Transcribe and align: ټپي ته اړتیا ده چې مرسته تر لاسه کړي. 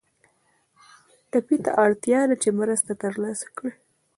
ټپي 1.31 1.57
ته 1.65 1.71
اړتیا 1.83 2.21
ده 2.29 2.35
چې 2.43 2.49
مرسته 2.59 2.91
تر 3.01 3.13
لاسه 3.23 3.47
کړي. 3.57 3.71